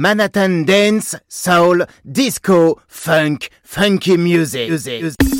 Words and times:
Manhattan 0.00 0.64
dance, 0.64 1.14
soul, 1.28 1.84
disco, 2.10 2.80
funk, 2.88 3.50
funky 3.62 4.16
music. 4.16 4.70
music. 4.70 5.39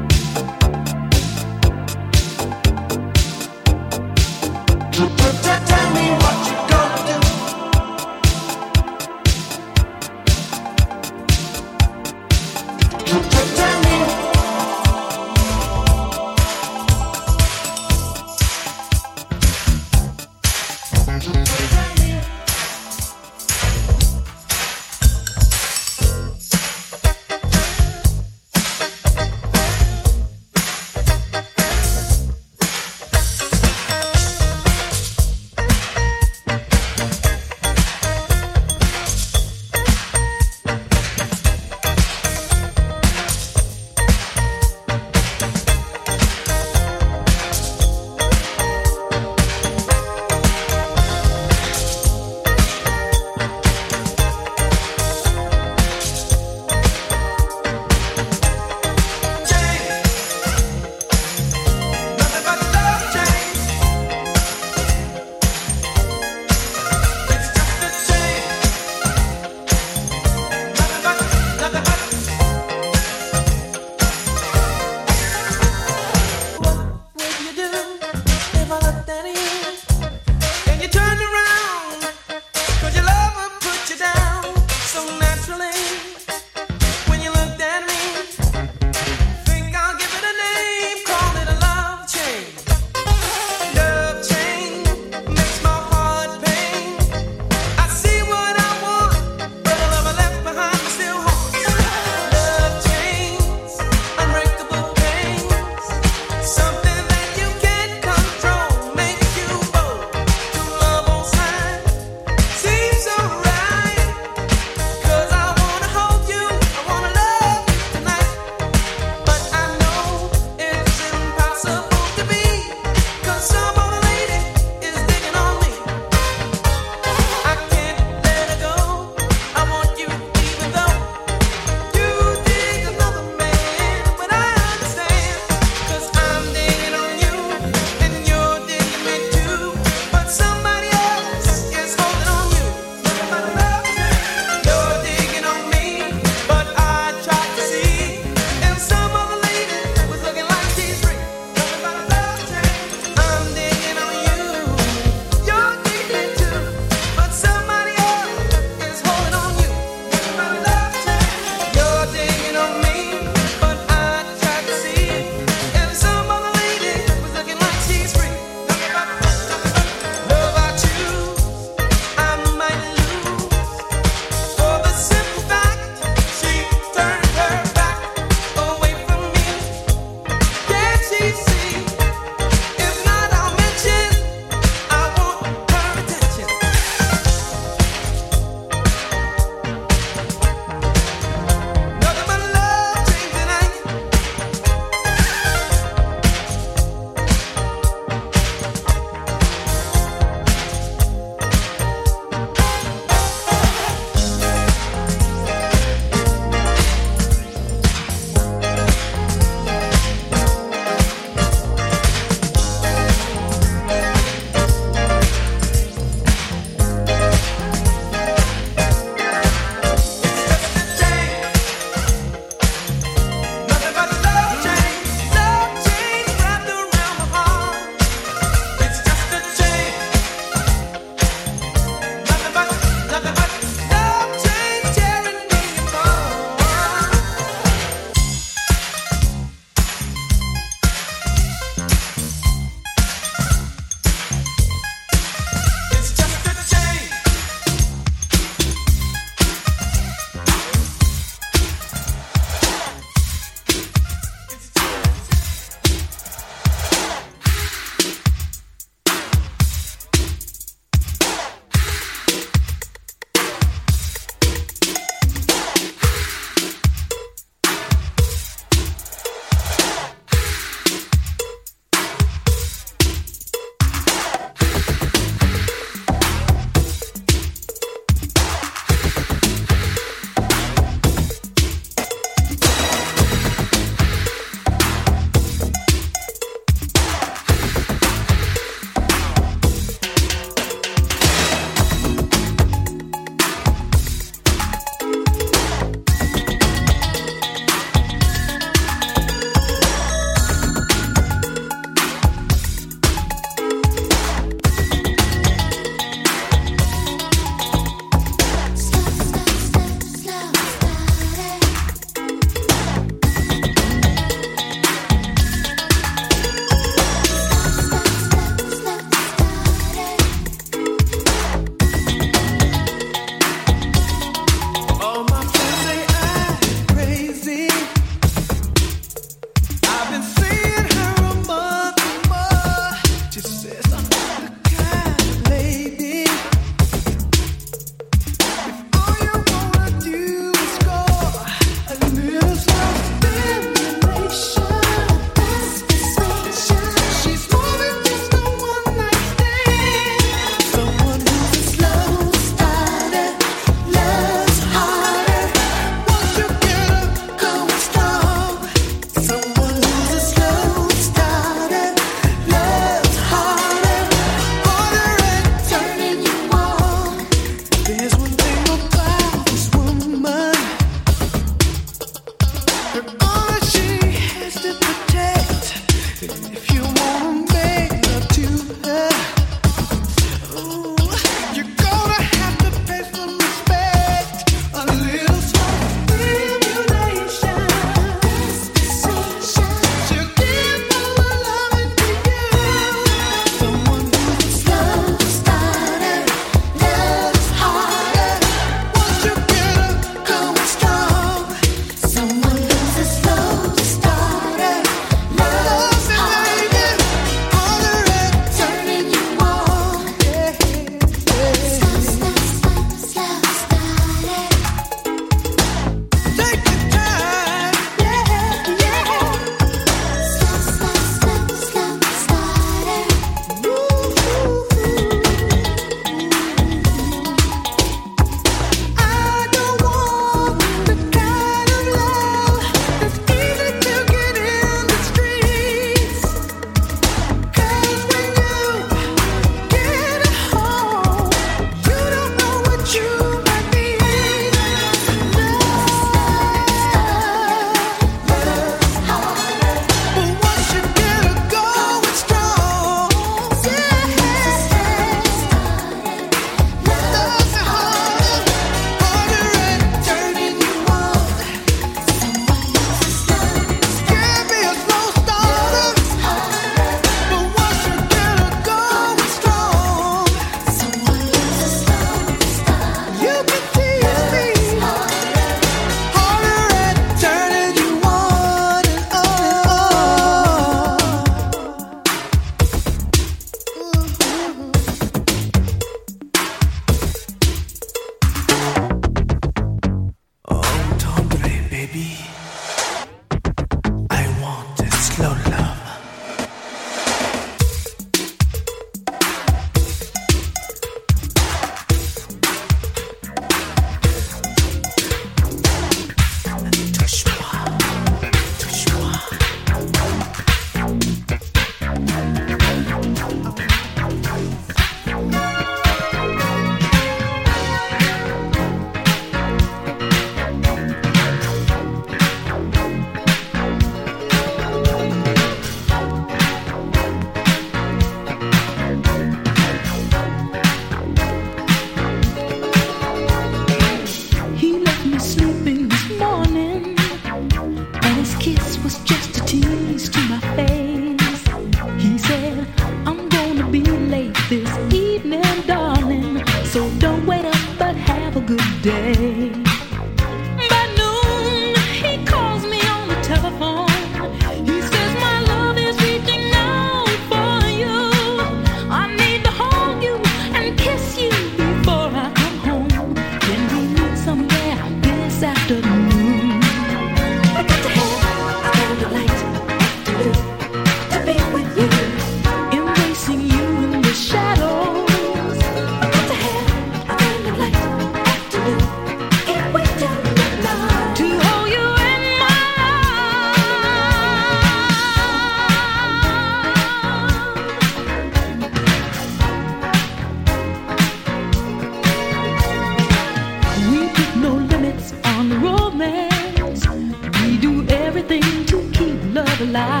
Oh, 599.63 600.00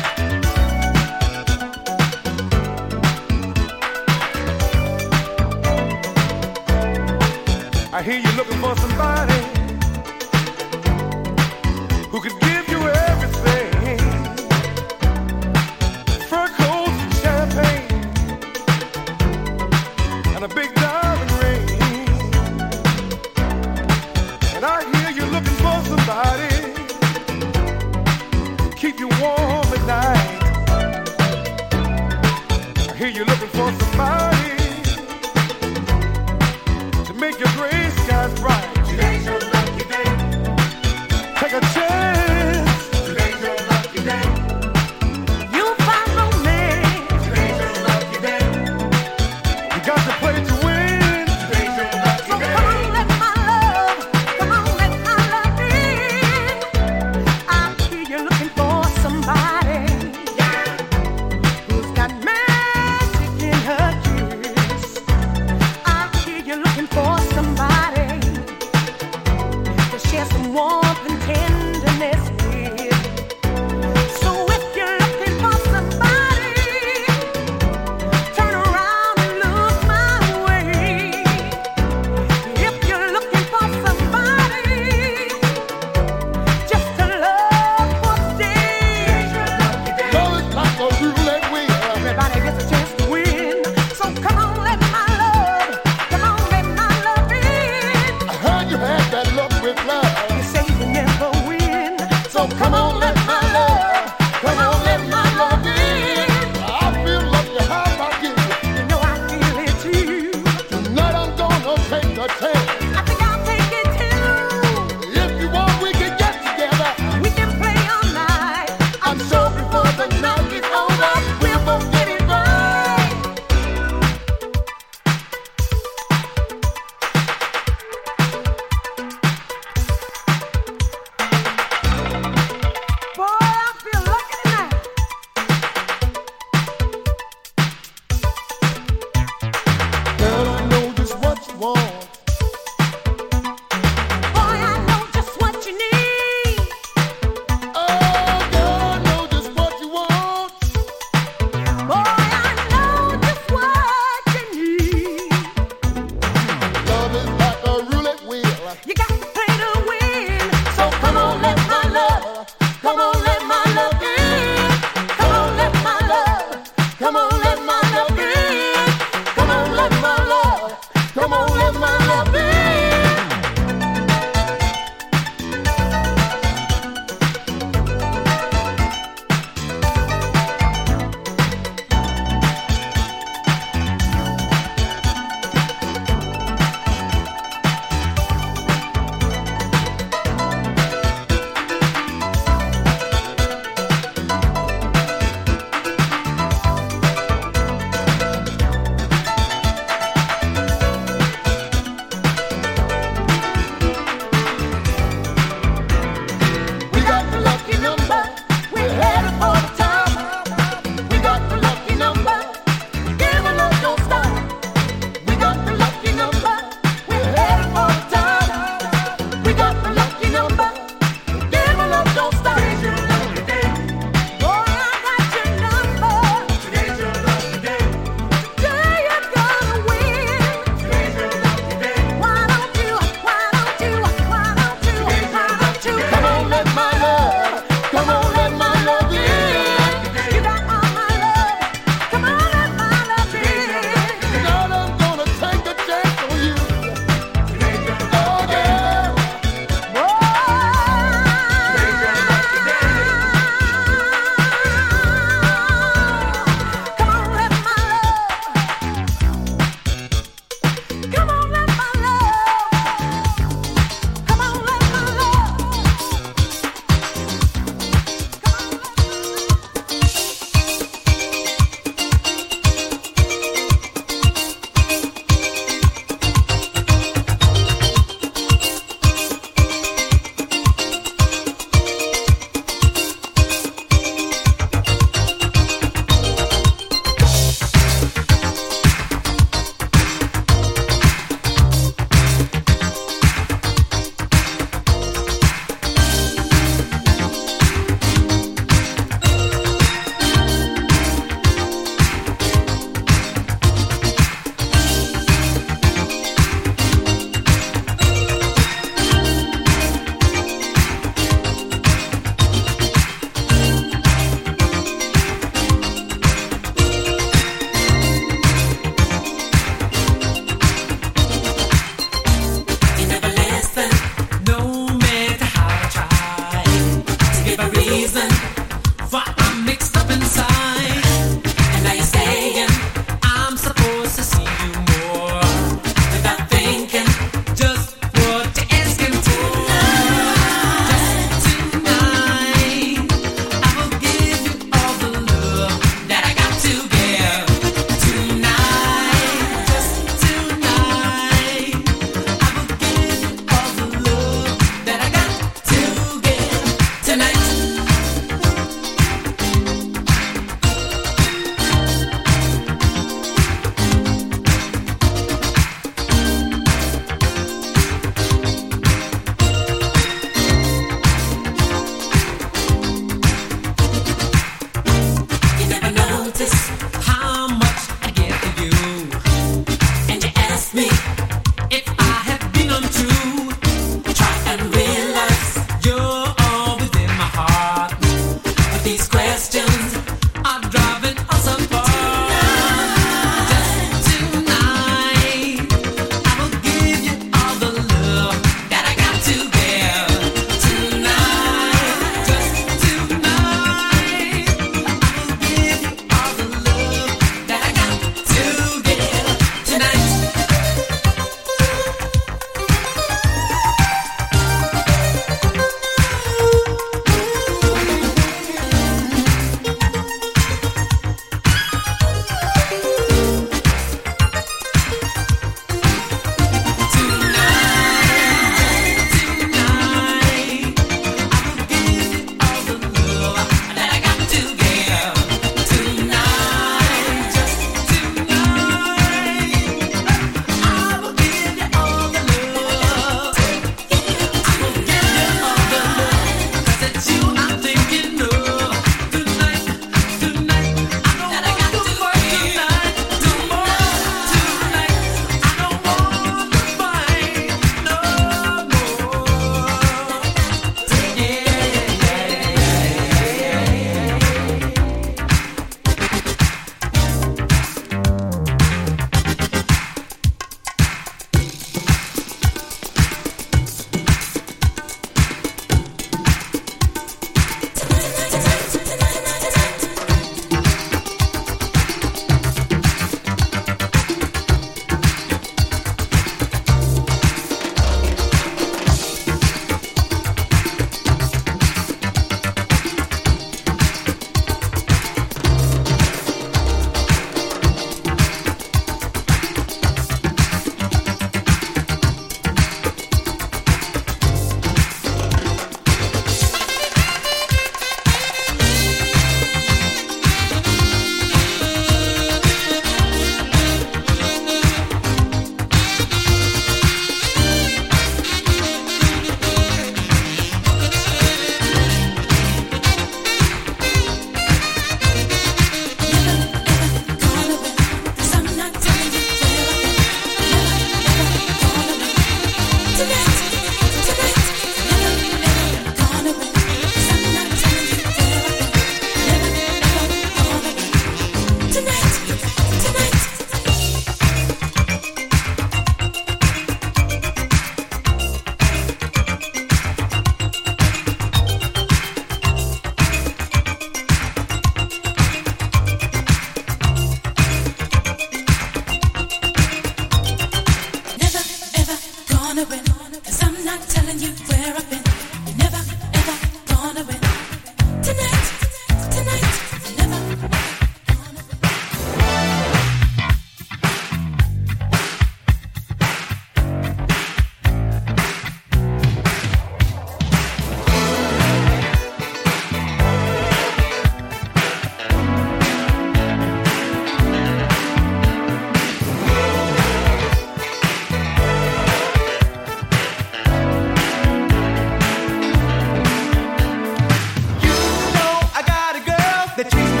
the 599.63 599.77
you. 599.77 600.00